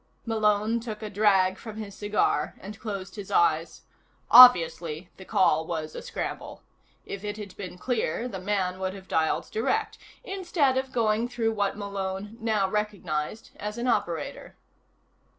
[0.25, 3.83] Malone took a drag from his cigar and closed his eyes.
[4.31, 6.63] Obviously the call was a scramble.
[7.05, 11.51] If it had been clear, the man would have dialed direct, instead of going through
[11.51, 14.55] what Malone now recognized as an operator.